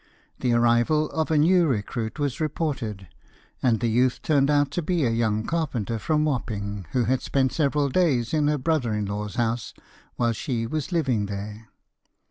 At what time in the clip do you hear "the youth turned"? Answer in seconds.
3.81-4.49